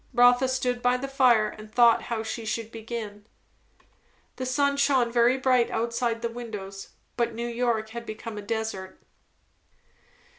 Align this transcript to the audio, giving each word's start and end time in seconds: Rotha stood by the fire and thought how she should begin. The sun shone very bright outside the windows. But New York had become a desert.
Rotha 0.15 0.47
stood 0.47 0.81
by 0.81 0.97
the 0.97 1.07
fire 1.07 1.49
and 1.49 1.71
thought 1.71 2.01
how 2.09 2.23
she 2.23 2.43
should 2.43 2.71
begin. 2.71 3.27
The 4.37 4.47
sun 4.47 4.77
shone 4.77 5.11
very 5.11 5.37
bright 5.37 5.69
outside 5.69 6.23
the 6.23 6.27
windows. 6.29 6.93
But 7.17 7.35
New 7.35 7.47
York 7.47 7.89
had 7.89 8.07
become 8.07 8.35
a 8.39 8.41
desert. 8.41 8.99